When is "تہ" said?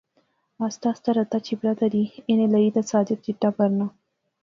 2.75-2.81